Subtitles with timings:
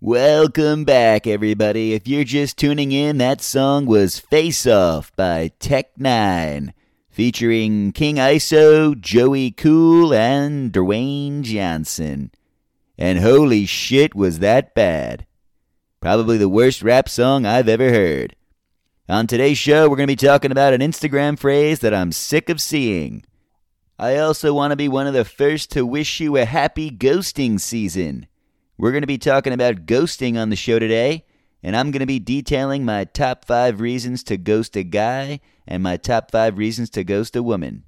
[0.00, 1.92] Welcome back, everybody.
[1.92, 6.72] If you're just tuning in, that song was Face Off by Tech N9ne,
[7.10, 12.30] featuring King ISO, Joey Cool, and Dwayne Johnson.
[12.96, 15.26] And holy shit, was that bad!
[16.00, 18.34] Probably the worst rap song I've ever heard.
[19.10, 22.48] On today's show, we're going to be talking about an Instagram phrase that I'm sick
[22.48, 23.24] of seeing.
[24.00, 27.58] I also want to be one of the first to wish you a happy ghosting
[27.58, 28.28] season.
[28.76, 31.24] We're going to be talking about ghosting on the show today,
[31.64, 35.82] and I'm going to be detailing my top five reasons to ghost a guy and
[35.82, 37.86] my top five reasons to ghost a woman.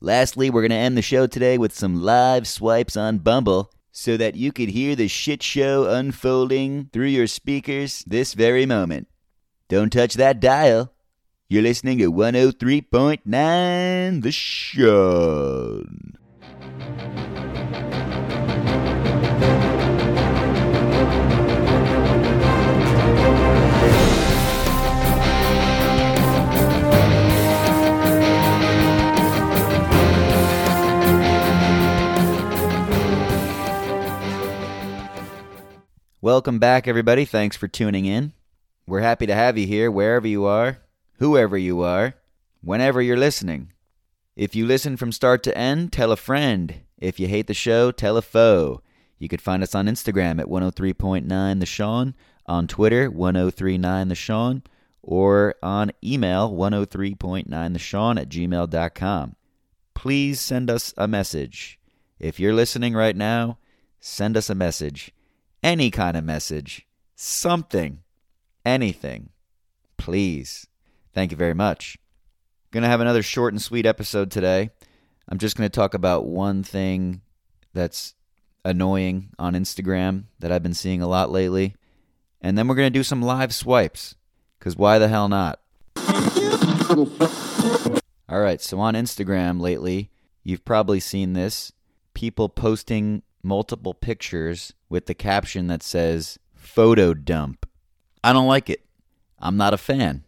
[0.00, 4.16] Lastly, we're going to end the show today with some live swipes on Bumble so
[4.16, 9.06] that you could hear the shit show unfolding through your speakers this very moment.
[9.68, 10.92] Don't touch that dial.
[11.48, 15.84] You're listening to 103.9 The Show.
[36.20, 37.24] Welcome back, everybody.
[37.24, 38.32] Thanks for tuning in.
[38.88, 40.78] We're happy to have you here, wherever you are,
[41.18, 42.14] whoever you are,
[42.60, 43.72] whenever you're listening.
[44.34, 46.82] If you listen from start to end, tell a friend.
[46.98, 48.82] If you hate the show, tell a foe.
[49.18, 52.14] You could find us on Instagram at 103.9 The Sean,
[52.46, 54.62] on Twitter, 1039 The Sean,
[55.02, 59.36] or on email, 103.9 The Sean at gmail.com.
[59.94, 61.78] Please send us a message.
[62.18, 63.58] If you're listening right now,
[64.00, 65.12] send us a message.
[65.62, 66.86] Any kind of message.
[67.14, 68.00] Something.
[68.64, 69.30] Anything.
[69.96, 70.66] Please.
[71.16, 71.96] Thank you very much.
[72.72, 74.68] Going to have another short and sweet episode today.
[75.26, 77.22] I'm just going to talk about one thing
[77.72, 78.14] that's
[78.66, 81.74] annoying on Instagram that I've been seeing a lot lately.
[82.42, 84.14] And then we're going to do some live swipes.
[84.58, 85.58] Because why the hell not?
[88.28, 90.10] All right, so on Instagram lately,
[90.44, 91.72] you've probably seen this
[92.12, 97.66] people posting multiple pictures with the caption that says photo dump.
[98.22, 98.84] I don't like it.
[99.38, 100.25] I'm not a fan.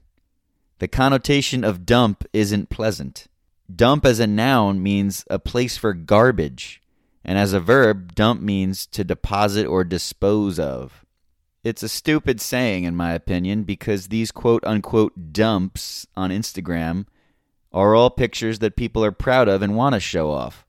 [0.78, 3.26] The connotation of dump isn't pleasant.
[3.74, 6.80] Dump as a noun means a place for garbage,
[7.24, 11.04] and as a verb, dump means to deposit or dispose of.
[11.64, 17.06] It's a stupid saying, in my opinion, because these quote unquote dumps on Instagram
[17.72, 20.64] are all pictures that people are proud of and want to show off.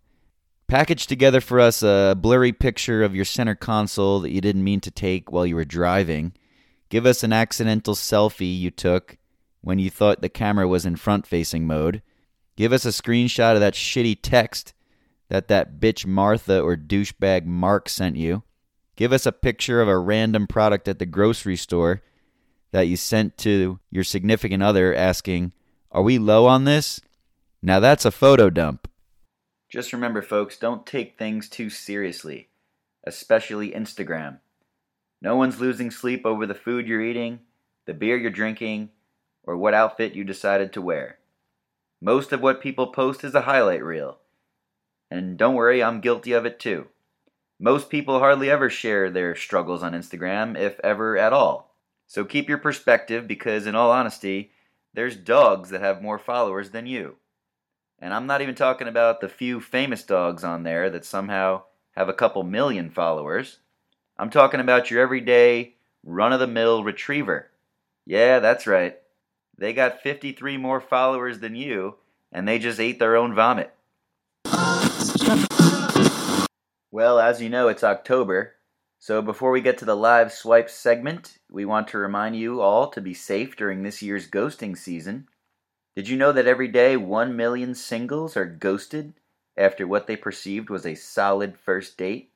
[0.68, 4.82] Package together for us a blurry picture of your center console that you didn't mean
[4.82, 6.34] to take while you were driving.
[6.90, 9.18] Give us an accidental selfie you took
[9.62, 12.02] when you thought the camera was in front facing mode.
[12.56, 14.74] Give us a screenshot of that shitty text
[15.30, 18.44] that that bitch Martha or douchebag Mark sent you.
[18.96, 22.02] Give us a picture of a random product at the grocery store
[22.72, 25.54] that you sent to your significant other asking,
[25.92, 27.00] Are we low on this?
[27.62, 28.88] Now that's a photo dump.
[29.70, 32.50] Just remember, folks, don't take things too seriously,
[33.06, 34.40] especially Instagram.
[35.22, 37.40] No one's losing sleep over the food you're eating,
[37.86, 38.90] the beer you're drinking,
[39.44, 41.18] or what outfit you decided to wear.
[42.02, 44.20] Most of what people post is a highlight reel.
[45.12, 46.88] And don't worry, I'm guilty of it too.
[47.60, 51.76] Most people hardly ever share their struggles on Instagram, if ever at all.
[52.08, 54.52] So keep your perspective because, in all honesty,
[54.94, 57.18] there's dogs that have more followers than you.
[58.00, 62.08] And I'm not even talking about the few famous dogs on there that somehow have
[62.08, 63.58] a couple million followers.
[64.18, 67.52] I'm talking about your everyday, run of the mill retriever.
[68.06, 68.98] Yeah, that's right.
[69.60, 71.96] They got 53 more followers than you,
[72.32, 73.74] and they just ate their own vomit.
[76.90, 78.56] Well, as you know, it's October.
[79.00, 82.88] So before we get to the live swipe segment, we want to remind you all
[82.88, 85.28] to be safe during this year's ghosting season.
[85.94, 89.16] Did you know that every day 1 million singles are ghosted
[89.58, 92.32] after what they perceived was a solid first date?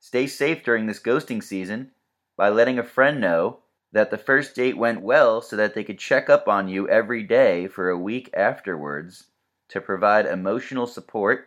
[0.00, 1.92] Stay safe during this ghosting season
[2.36, 3.60] by letting a friend know
[3.94, 7.22] that the first date went well so that they could check up on you every
[7.22, 9.28] day for a week afterwards
[9.68, 11.46] to provide emotional support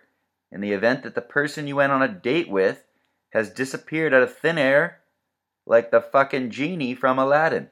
[0.50, 2.86] in the event that the person you went on a date with
[3.34, 5.00] has disappeared out of thin air
[5.66, 7.70] like the fucking genie from Aladdin.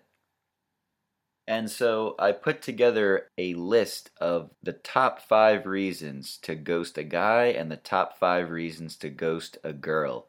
[1.48, 7.04] And so I put together a list of the top five reasons to ghost a
[7.04, 10.28] guy and the top five reasons to ghost a girl.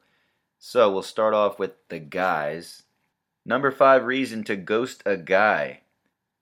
[0.61, 2.85] So we'll start off with the guys.
[3.49, 5.83] Number five reason to ghost a guy.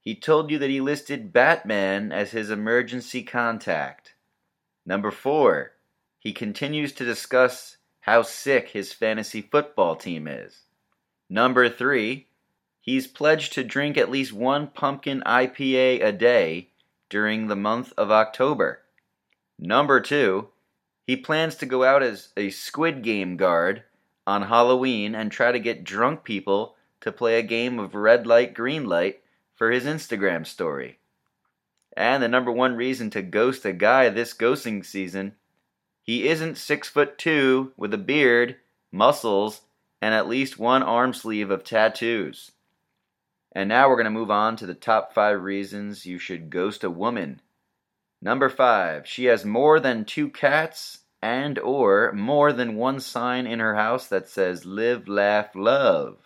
[0.01, 4.15] He told you that he listed Batman as his emergency contact.
[4.87, 5.73] Number four,
[6.19, 10.63] he continues to discuss how sick his fantasy football team is.
[11.29, 12.29] Number three,
[12.81, 16.71] he's pledged to drink at least one pumpkin IPA a day
[17.11, 18.81] during the month of October.
[19.59, 20.49] Number two,
[21.07, 23.83] he plans to go out as a Squid Game guard
[24.27, 28.55] on Halloween and try to get drunk people to play a game of red light,
[28.55, 29.23] green light
[29.55, 30.99] for his Instagram story.
[31.97, 35.35] And the number one reason to ghost a guy this ghosting season,
[36.03, 38.57] he isn't six foot two with a beard,
[38.91, 39.61] muscles,
[40.01, 42.53] and at least one arm sleeve of tattoos.
[43.53, 46.83] And now we're going to move on to the top five reasons you should ghost
[46.85, 47.43] a woman.
[48.23, 53.61] Number five, she has more than two cats and or more than one sign in
[53.61, 56.17] her house that says live, laugh, love.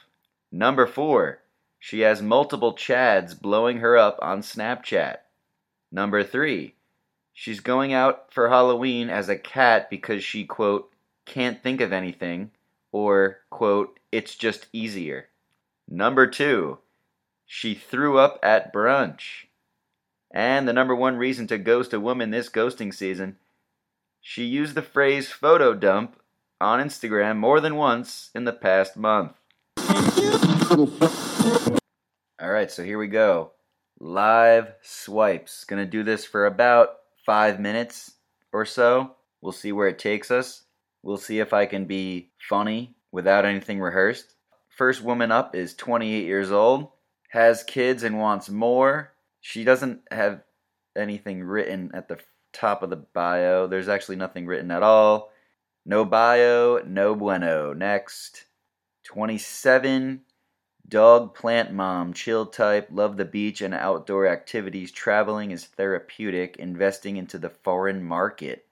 [0.50, 1.40] Number four,
[1.78, 5.18] she has multiple chads blowing her up on Snapchat.
[5.92, 6.74] Number three,
[7.32, 10.90] she's going out for Halloween as a cat because she, quote,
[11.24, 12.50] can't think of anything,
[12.92, 15.28] or, quote, it's just easier.
[15.86, 16.78] Number two,
[17.46, 19.46] she threw up at brunch.
[20.30, 23.36] And the number one reason to ghost a woman this ghosting season,
[24.20, 26.20] she used the phrase photo dump
[26.60, 29.37] on Instagram more than once in the past month.
[32.40, 33.52] All right, so here we go.
[34.00, 35.64] Live swipes.
[35.64, 36.90] Gonna do this for about
[37.26, 38.12] five minutes
[38.52, 39.16] or so.
[39.40, 40.64] We'll see where it takes us.
[41.02, 44.34] We'll see if I can be funny without anything rehearsed.
[44.68, 46.88] First woman up is 28 years old,
[47.30, 49.12] has kids and wants more.
[49.40, 50.42] She doesn't have
[50.96, 52.18] anything written at the
[52.52, 53.66] top of the bio.
[53.66, 55.30] There's actually nothing written at all.
[55.86, 57.72] No bio, no bueno.
[57.72, 58.44] Next.
[59.08, 60.20] 27
[60.86, 64.92] Dog plant mom, chill type, love the beach and outdoor activities.
[64.92, 68.66] Traveling is therapeutic, investing into the foreign market.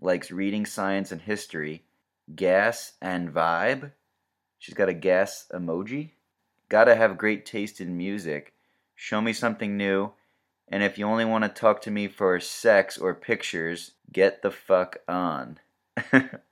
[0.00, 1.84] Likes reading science and history.
[2.34, 3.92] Gas and vibe.
[4.58, 6.10] She's got a gas emoji.
[6.68, 8.54] Gotta have great taste in music.
[8.96, 10.12] Show me something new.
[10.66, 14.50] And if you only want to talk to me for sex or pictures, get the
[14.50, 15.60] fuck on.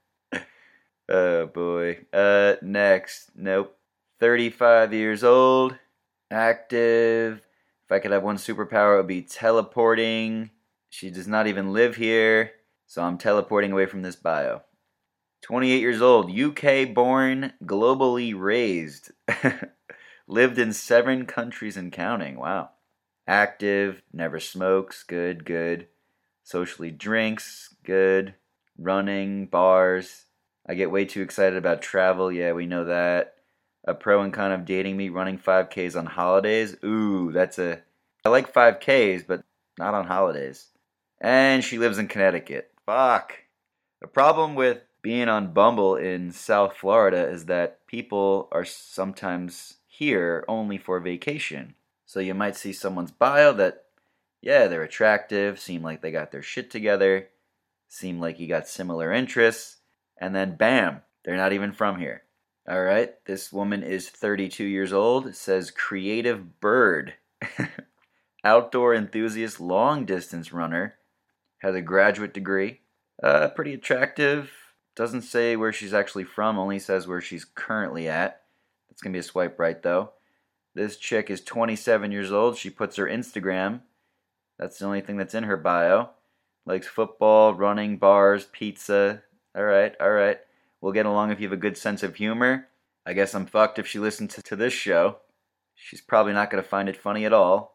[1.11, 1.99] oh boy.
[2.11, 3.31] Uh, next.
[3.35, 3.77] Nope.
[4.21, 5.75] 35 years old,
[6.29, 7.41] active.
[7.85, 10.51] If I could have one superpower, it would be teleporting.
[10.89, 12.51] She does not even live here,
[12.85, 14.61] so I'm teleporting away from this bio.
[15.41, 19.11] 28 years old, UK born, globally raised.
[20.27, 22.37] Lived in seven countries and counting.
[22.37, 22.69] Wow.
[23.27, 25.87] Active, never smokes, good, good.
[26.43, 28.35] Socially drinks, good.
[28.77, 30.25] Running, bars.
[30.67, 33.35] I get way too excited about travel, yeah, we know that
[33.83, 36.75] a pro and con of dating me running 5Ks on holidays.
[36.83, 37.81] Ooh, that's a.
[38.23, 39.43] I like 5Ks, but
[39.77, 40.67] not on holidays.
[41.19, 42.71] And she lives in Connecticut.
[42.85, 43.33] Fuck.
[43.99, 50.45] The problem with being on Bumble in South Florida is that people are sometimes here
[50.47, 51.75] only for vacation.
[52.05, 53.85] So you might see someone's bio that,
[54.41, 57.29] yeah, they're attractive, seem like they got their shit together,
[57.87, 59.77] seem like you got similar interests,
[60.21, 62.21] and then bam, they're not even from here.
[62.69, 65.35] All right, this woman is 32 years old.
[65.35, 67.15] Says creative bird.
[68.43, 70.95] Outdoor enthusiast, long distance runner.
[71.63, 72.81] Has a graduate degree.
[73.21, 74.51] Uh, pretty attractive.
[74.95, 78.43] Doesn't say where she's actually from, only says where she's currently at.
[78.89, 80.11] That's to be a swipe right, though.
[80.75, 82.57] This chick is 27 years old.
[82.57, 83.81] She puts her Instagram.
[84.59, 86.11] That's the only thing that's in her bio.
[86.65, 89.23] Likes football, running, bars, pizza.
[89.55, 90.39] All right, all right.
[90.79, 92.67] We'll get along if you have a good sense of humor.
[93.05, 95.17] I guess I'm fucked if she listens to this show.
[95.75, 97.73] She's probably not going to find it funny at all.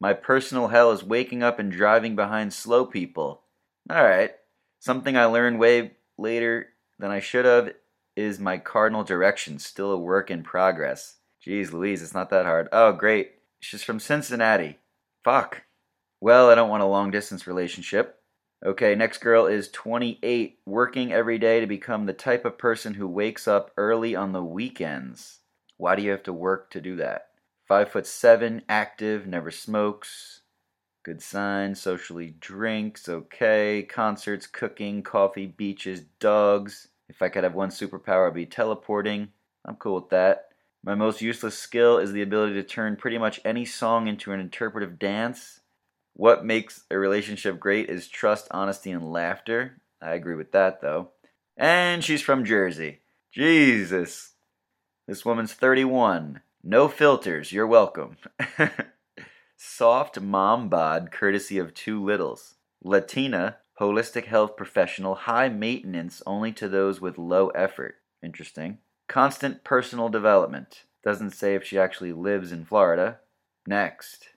[0.00, 3.42] My personal hell is waking up and driving behind slow people.
[3.90, 4.32] Alright.
[4.80, 7.72] Something I learned way later than I should have
[8.16, 11.16] is my cardinal direction, still a work in progress.
[11.44, 12.68] Jeez Louise, it's not that hard.
[12.72, 13.32] Oh, great.
[13.60, 14.78] She's from Cincinnati.
[15.24, 15.62] Fuck.
[16.20, 18.21] Well, I don't want a long distance relationship.
[18.64, 23.08] Okay, next girl is 28, working every day to become the type of person who
[23.08, 25.40] wakes up early on the weekends.
[25.78, 27.30] Why do you have to work to do that?
[27.66, 30.42] Five foot seven, active, never smokes.
[31.02, 31.74] Good sign.
[31.74, 33.82] Socially drinks, okay.
[33.82, 36.86] Concerts, cooking, coffee, beaches, dogs.
[37.08, 39.28] If I could have one superpower, I'd be teleporting.
[39.64, 40.50] I'm cool with that.
[40.84, 44.38] My most useless skill is the ability to turn pretty much any song into an
[44.38, 45.61] interpretive dance.
[46.14, 49.80] What makes a relationship great is trust, honesty, and laughter.
[50.00, 51.10] I agree with that, though.
[51.56, 53.00] And she's from Jersey.
[53.32, 54.32] Jesus.
[55.06, 56.40] This woman's 31.
[56.62, 58.16] No filters, you're welcome.
[59.56, 62.54] Soft mom bod, courtesy of two littles.
[62.84, 67.96] Latina, Holistic health professional, high maintenance only to those with low effort.
[68.22, 68.78] Interesting.
[69.08, 70.84] Constant personal development.
[71.02, 73.18] Doesn't say if she actually lives in Florida.
[73.66, 74.28] Next.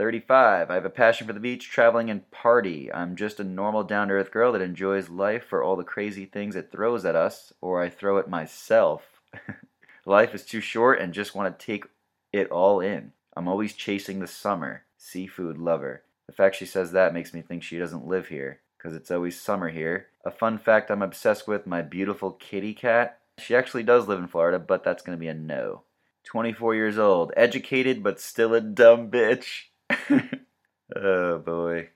[0.00, 0.70] 35.
[0.70, 2.90] I have a passion for the beach, traveling, and party.
[2.90, 6.24] I'm just a normal, down to earth girl that enjoys life for all the crazy
[6.24, 9.20] things it throws at us, or I throw it myself.
[10.06, 11.84] life is too short and just want to take
[12.32, 13.12] it all in.
[13.36, 14.84] I'm always chasing the summer.
[14.96, 16.02] Seafood lover.
[16.28, 19.38] The fact she says that makes me think she doesn't live here, because it's always
[19.38, 20.06] summer here.
[20.24, 23.18] A fun fact I'm obsessed with my beautiful kitty cat.
[23.36, 25.82] She actually does live in Florida, but that's going to be a no.
[26.24, 29.64] 24 years old, educated but still a dumb bitch.
[30.96, 31.90] oh boy.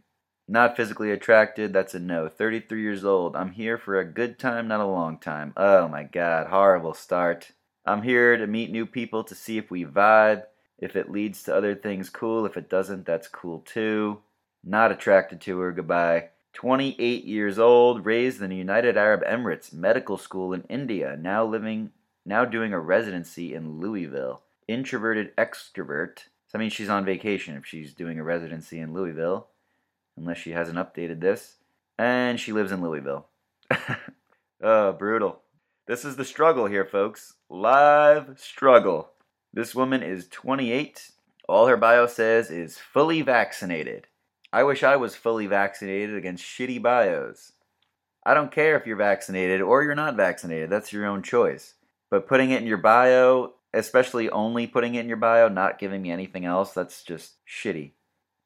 [0.46, 2.28] Not physically attracted, that's a no.
[2.28, 3.34] 33 years old.
[3.34, 5.54] I'm here for a good time, not a long time.
[5.56, 7.52] Oh my god, horrible start.
[7.86, 10.44] I'm here to meet new people to see if we vibe.
[10.78, 12.44] If it leads to other things, cool.
[12.44, 14.20] If it doesn't, that's cool too.
[14.62, 16.30] Not attracted to her, goodbye.
[16.54, 21.90] 28 years old, raised in the United Arab Emirates, medical school in India, now living
[22.24, 24.42] now doing a residency in Louisville.
[24.66, 29.48] Introverted extrovert, that means she's on vacation if she's doing a residency in Louisville,
[30.16, 31.56] unless she hasn't updated this.
[31.98, 33.26] And she lives in Louisville.
[34.62, 35.40] oh, brutal.
[35.88, 37.34] This is the struggle here, folks.
[37.50, 39.10] Live struggle.
[39.52, 41.10] This woman is 28.
[41.48, 44.06] All her bio says is fully vaccinated.
[44.52, 47.50] I wish I was fully vaccinated against shitty bios.
[48.24, 51.74] I don't care if you're vaccinated or you're not vaccinated, that's your own choice.
[52.12, 56.02] But putting it in your bio especially only putting it in your bio, not giving
[56.02, 57.92] me anything else, that's just shitty.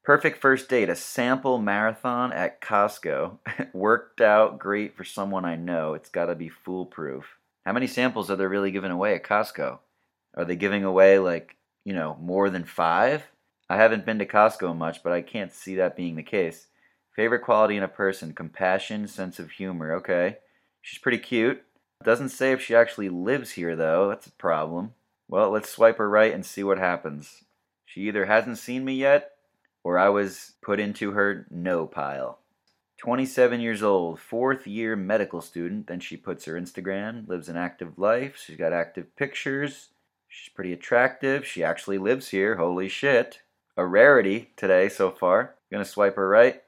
[0.05, 3.39] Perfect first date, a sample marathon at Costco.
[3.75, 5.95] Worked out great for someone I know.
[5.95, 7.37] It's got to be foolproof.
[7.67, 9.79] How many samples are they really giving away at Costco?
[10.35, 13.25] Are they giving away like, you know, more than five?
[13.69, 16.69] I haven't been to Costco much, but I can't see that being the case.
[17.15, 19.93] Favorite quality in a person compassion, sense of humor.
[19.97, 20.39] Okay.
[20.81, 21.63] She's pretty cute.
[22.03, 24.09] Doesn't say if she actually lives here, though.
[24.09, 24.95] That's a problem.
[25.29, 27.45] Well, let's swipe her right and see what happens.
[27.85, 29.33] She either hasn't seen me yet,
[29.85, 32.41] or I was put into her no pile.
[32.99, 35.87] 27 years old, fourth year medical student.
[35.87, 38.43] Then she puts her Instagram, lives an active life.
[38.45, 39.89] She's got active pictures.
[40.27, 41.47] She's pretty attractive.
[41.47, 42.57] She actually lives here.
[42.57, 43.41] Holy shit.
[43.77, 45.55] A rarity today so far.
[45.71, 46.63] Gonna swipe her right.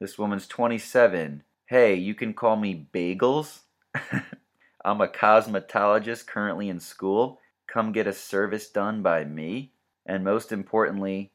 [0.00, 1.42] This woman's 27.
[1.66, 3.60] Hey, you can call me Bagels.
[4.84, 9.72] I'm a cosmetologist currently in school come get a service done by me.
[10.04, 11.30] And most importantly,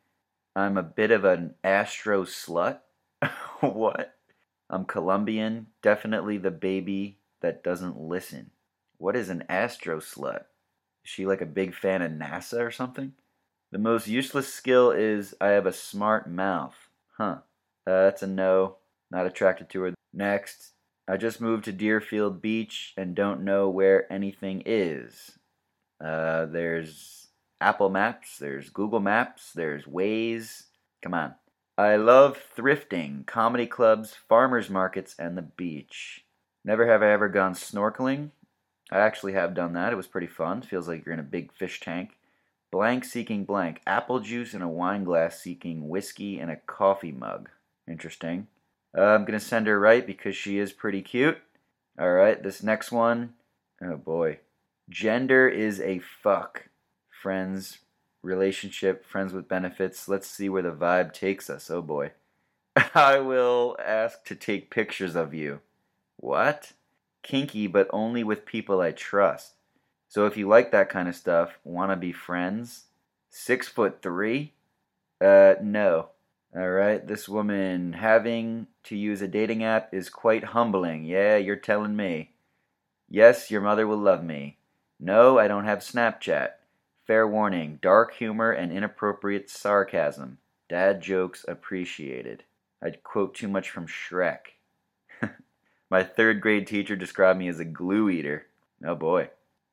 [0.56, 2.80] I'm a bit of an astro slut.
[3.62, 4.16] what?
[4.70, 8.52] I'm Colombian, definitely the baby that doesn't listen.
[8.98, 10.46] What is an astro slut?
[11.06, 13.14] Is she like a big fan of NASA or something?
[13.72, 16.76] The most useless skill is I have a smart mouth.
[17.18, 17.38] Huh.
[17.86, 18.78] Uh, that's a no.
[19.12, 19.94] Not attracted to her.
[20.14, 20.72] Next.
[21.08, 25.38] I just moved to Deerfield Beach and don't know where anything is.
[26.02, 27.28] Uh, there's
[27.62, 30.64] Apple Maps, there's Google Maps, there's Waze.
[31.02, 31.36] Come on.
[31.78, 36.24] I love thrifting, comedy clubs, farmers markets, and the beach.
[36.64, 38.30] Never have I ever gone snorkeling.
[38.92, 39.92] I actually have done that.
[39.92, 40.62] It was pretty fun.
[40.62, 42.18] Feels like you're in a big fish tank.
[42.72, 43.82] Blank seeking blank.
[43.88, 47.50] Apple juice in a wine glass seeking whiskey in a coffee mug.
[47.88, 48.48] Interesting.
[48.96, 51.38] Uh, I'm going to send her right because she is pretty cute.
[52.00, 53.34] All right, this next one.
[53.84, 54.40] Oh boy.
[54.90, 56.70] Gender is a fuck.
[57.10, 57.80] Friends,
[58.22, 60.08] relationship, friends with benefits.
[60.08, 61.70] Let's see where the vibe takes us.
[61.70, 62.12] Oh boy.
[62.96, 65.62] I will ask to take pictures of you.
[66.18, 66.74] What?
[67.22, 69.54] Kinky, but only with people I trust.
[70.10, 72.86] So if you like that kind of stuff, want to be friends?
[73.30, 74.54] Six foot three?
[75.22, 76.10] Uh, no.
[76.56, 81.04] Alright, this woman having to use a dating app is quite humbling.
[81.04, 82.32] Yeah, you're telling me.
[83.10, 84.58] Yes, your mother will love me.
[85.04, 86.52] No, I don't have Snapchat.
[87.06, 90.38] Fair warning dark humor and inappropriate sarcasm.
[90.70, 92.46] Dad jokes appreciated.
[92.82, 94.56] I'd quote too much from Shrek.
[95.90, 98.46] My third grade teacher described me as a glue eater.
[98.82, 99.30] Oh boy.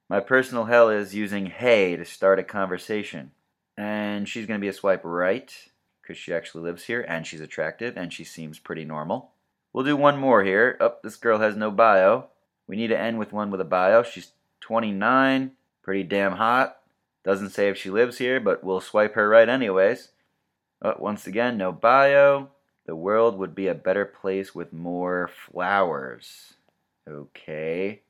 [0.08, 3.30] My personal hell is using hey to start a conversation.
[3.76, 5.54] And she's going to be a swipe right
[6.02, 9.30] because she actually lives here and she's attractive and she seems pretty normal.
[9.72, 10.76] We'll do one more here.
[10.80, 12.30] Oh, this girl has no bio.
[12.66, 14.02] We need to end with one with a bio.
[14.02, 15.52] She's 29,
[15.82, 16.78] pretty damn hot.
[17.24, 20.12] Doesn't say if she lives here, but we'll swipe her right anyways.
[20.82, 22.48] Oh, once again, no bio.
[22.86, 26.54] The world would be a better place with more flowers.
[27.08, 28.00] Okay.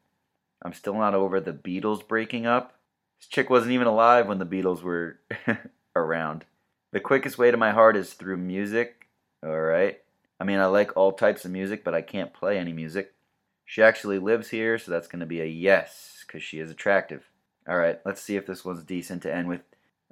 [0.63, 2.79] I'm still not over the Beatles breaking up.
[3.19, 5.19] This chick wasn't even alive when the Beatles were
[5.97, 6.45] around.
[6.93, 9.09] The quickest way to my heart is through music.
[9.45, 10.01] Alright.
[10.39, 13.13] I mean, I like all types of music, but I can't play any music.
[13.71, 17.31] She actually lives here, so that's going to be a yes, because she is attractive.
[17.69, 19.61] Alright, let's see if this one's decent to end with.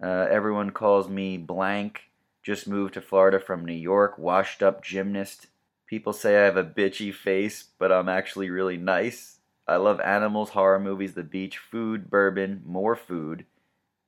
[0.00, 2.02] Uh, everyone calls me blank.
[2.44, 5.48] Just moved to Florida from New York, washed up gymnast.
[5.88, 9.40] People say I have a bitchy face, but I'm actually really nice.
[9.66, 13.44] I love animals, horror movies, the beach, food, bourbon, more food.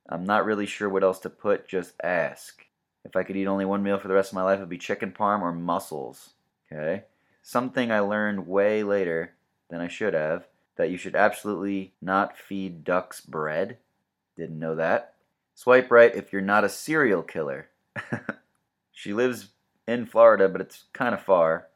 [0.08, 2.66] I'm not really sure what else to put, just ask.
[3.04, 4.68] If I could eat only one meal for the rest of my life, it would
[4.68, 6.34] be chicken parm or mussels.
[6.72, 7.02] Okay?
[7.42, 9.34] Something I learned way later
[9.70, 10.46] than I should have
[10.76, 13.76] that you should absolutely not feed ducks bread.
[14.36, 15.14] Didn't know that.
[15.54, 17.68] Swipe right if you're not a serial killer.
[18.92, 19.48] she lives
[19.86, 21.66] in Florida, but it's kind of far.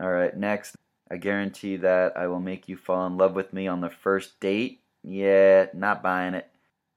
[0.00, 0.74] All right, next.
[1.08, 4.40] I guarantee that I will make you fall in love with me on the first
[4.40, 4.80] date.
[5.04, 6.50] Yeah, not buying it.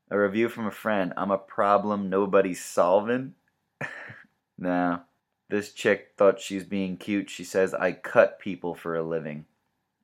[0.10, 1.14] A review from a friend.
[1.16, 3.36] I'm a problem nobody's solving.
[4.58, 5.04] now,
[5.50, 7.30] this chick thought she's being cute.
[7.30, 9.46] She says, I cut people for a living.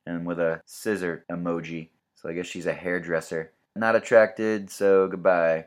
[0.08, 1.90] And with a scissor emoji.
[2.14, 3.52] So I guess she's a hairdresser.
[3.76, 5.66] Not attracted, so goodbye.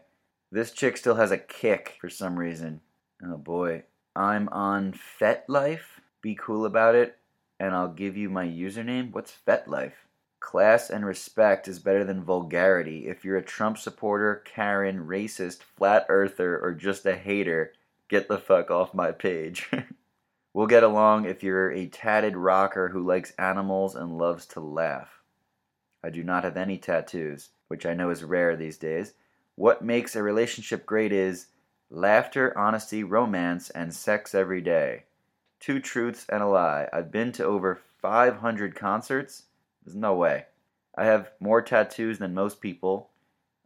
[0.51, 2.81] This chick still has a kick for some reason.
[3.23, 3.83] Oh boy.
[4.15, 6.01] I'm on FetLife.
[6.21, 7.17] Be cool about it,
[7.59, 9.11] and I'll give you my username.
[9.11, 9.93] What's FetLife?
[10.39, 13.07] Class and respect is better than vulgarity.
[13.07, 17.73] If you're a Trump supporter, Karen, racist, flat earther, or just a hater,
[18.09, 19.69] get the fuck off my page.
[20.53, 25.21] we'll get along if you're a tatted rocker who likes animals and loves to laugh.
[26.03, 29.13] I do not have any tattoos, which I know is rare these days.
[29.55, 31.47] What makes a relationship great is
[31.89, 35.03] laughter, honesty, romance, and sex every day.
[35.59, 36.87] Two truths and a lie.
[36.91, 39.43] I've been to over 500 concerts.
[39.85, 40.45] There's no way.
[40.97, 43.09] I have more tattoos than most people.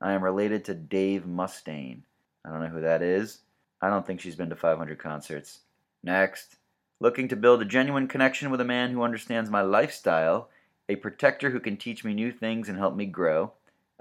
[0.01, 2.01] I am related to Dave Mustaine.
[2.44, 3.39] I don't know who that is.
[3.82, 5.62] I don't think she's been to 500 concerts.
[6.04, 6.58] Next.
[7.01, 10.49] Looking to build a genuine connection with a man who understands my lifestyle,
[10.87, 13.51] a protector who can teach me new things and help me grow.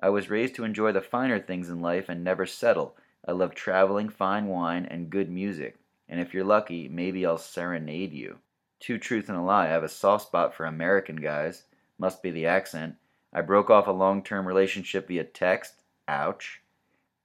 [0.00, 2.94] I was raised to enjoy the finer things in life and never settle.
[3.26, 5.76] I love traveling, fine wine, and good music.
[6.08, 8.38] And if you're lucky, maybe I'll serenade you.
[8.78, 9.64] Two truth and a lie.
[9.64, 11.64] I have a soft spot for American guys.
[11.98, 12.94] Must be the accent.
[13.32, 15.82] I broke off a long term relationship via text.
[16.06, 16.60] Ouch.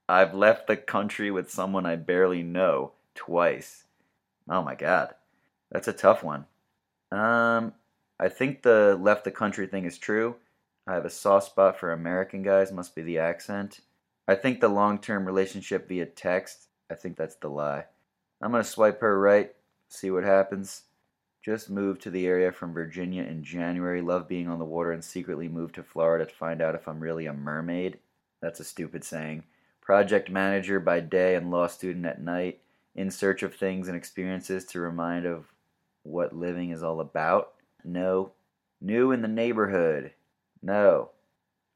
[0.07, 3.83] I've left the country with someone I barely know twice.
[4.49, 5.13] Oh my god.
[5.71, 6.45] That's a tough one.
[7.11, 7.73] Um,
[8.19, 10.35] I think the left the country thing is true.
[10.87, 13.81] I have a soft spot for American guys, must be the accent.
[14.27, 17.85] I think the long term relationship via text, I think that's the lie.
[18.41, 19.53] I'm going to swipe her right,
[19.87, 20.83] see what happens.
[21.43, 24.01] Just moved to the area from Virginia in January.
[24.01, 26.99] Love being on the water and secretly moved to Florida to find out if I'm
[26.99, 27.99] really a mermaid.
[28.41, 29.43] That's a stupid saying.
[29.81, 32.59] Project manager by day and law student at night.
[32.95, 35.45] In search of things and experiences to remind of
[36.09, 37.53] what living is all about.
[37.83, 38.31] No.
[38.81, 40.11] New in the neighborhood.
[40.61, 41.11] No.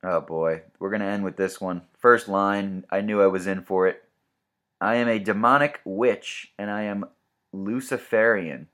[0.03, 1.83] Oh boy, we're going to end with this one.
[1.97, 4.03] First line, I knew I was in for it.
[4.81, 7.05] I am a demonic witch and I am
[7.53, 8.67] Luciferian.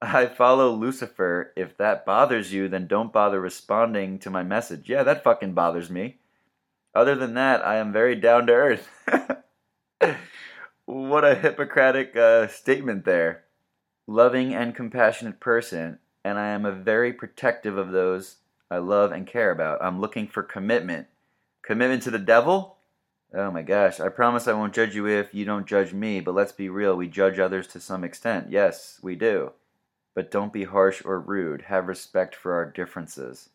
[0.00, 1.52] I follow Lucifer.
[1.56, 4.88] If that bothers you, then don't bother responding to my message.
[4.88, 6.18] Yeah, that fucking bothers me.
[6.94, 8.88] Other than that, I am very down to earth.
[10.84, 13.44] what a Hippocratic uh, statement there.
[14.08, 18.36] Loving and compassionate person, and I am a very protective of those
[18.70, 19.82] I love and care about.
[19.82, 21.06] I'm looking for commitment.
[21.62, 22.78] Commitment to the devil?
[23.34, 26.34] Oh my gosh, I promise I won't judge you if you don't judge me, but
[26.34, 28.50] let's be real, we judge others to some extent.
[28.50, 29.52] Yes, we do.
[30.14, 31.62] But don't be harsh or rude.
[31.62, 33.50] Have respect for our differences.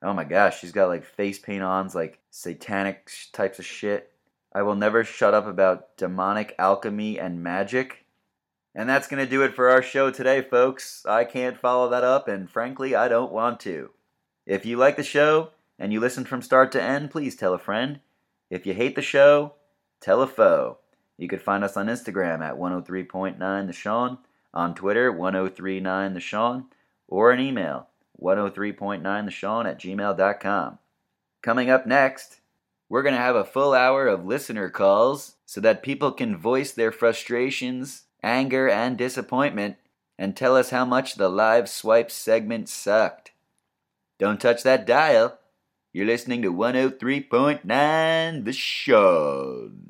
[0.00, 4.12] Oh my gosh, she's got like face paint ons, like satanic types of shit.
[4.54, 8.04] I will never shut up about demonic alchemy and magic.
[8.74, 11.04] And that's going to do it for our show today, folks.
[11.06, 13.90] I can't follow that up, and frankly, I don't want to.
[14.46, 17.58] If you like the show and you listen from start to end, please tell a
[17.58, 18.00] friend.
[18.50, 19.54] If you hate the show,
[20.00, 20.78] tell a foe.
[21.18, 24.18] You could find us on Instagram at 103.9 The Sean,
[24.54, 26.66] on Twitter, 1039 The Sean,
[27.08, 27.88] or an email,
[28.22, 30.78] 103.9 The Sean at gmail.com.
[31.42, 32.40] Coming up next,
[32.88, 36.72] we're going to have a full hour of listener calls so that people can voice
[36.72, 39.76] their frustrations, anger, and disappointment
[40.18, 43.30] and tell us how much the live swipe segment sucked.
[44.18, 45.38] Don't touch that dial.
[45.92, 49.87] You're listening to 103.9 The Sean.